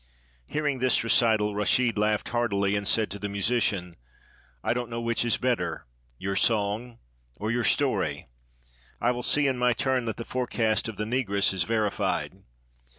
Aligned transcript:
'""Hearing 0.47 0.79
this 0.79 1.03
recital, 1.03 1.53
Rashid 1.53 1.95
laughed 1.95 2.29
heartily, 2.29 2.75
and 2.75 2.87
said 2.87 3.11
to 3.11 3.19
the 3.19 3.29
musician: 3.29 3.97
'I 4.63 4.73
don't 4.73 4.89
know 4.89 4.99
which 4.99 5.23
is 5.23 5.37
better, 5.37 5.85
your 6.17 6.35
song 6.35 6.97
or 7.35 7.51
your 7.51 7.63
story; 7.63 8.27
I 8.99 9.11
will 9.11 9.21
see 9.21 9.45
in 9.45 9.59
my 9.59 9.73
turn 9.73 10.05
that 10.05 10.17
the 10.17 10.25
forecast 10.25 10.87
of 10.87 10.97
the 10.97 11.05
Negress 11.05 11.53
is 11.53 11.65
verified.' 11.65 12.41